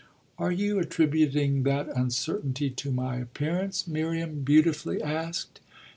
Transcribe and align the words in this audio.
"Are 0.39 0.51
you 0.51 0.79
attributing 0.79 1.61
that 1.61 1.87
uncertainty 1.95 2.71
to 2.71 2.89
my 2.91 3.17
appearance?" 3.17 3.85
Miriam 3.85 4.41
beautifully 4.41 4.99
asked. 4.99 5.59